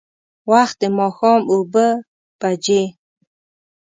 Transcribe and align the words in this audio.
وخت 0.51 0.75
د 0.81 0.83
ماښام 0.99 1.41
اوبه 1.53 1.87
بجې. 2.39 2.83